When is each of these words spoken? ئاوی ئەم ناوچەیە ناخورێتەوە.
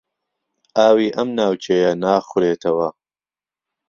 ئاوی 0.77 1.07
ئەم 1.15 1.29
ناوچەیە 1.39 1.91
ناخورێتەوە. 2.03 2.87